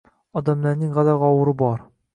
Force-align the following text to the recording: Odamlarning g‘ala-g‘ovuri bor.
Odamlarning 0.41 0.97
g‘ala-g‘ovuri 0.97 1.57
bor. 1.65 1.87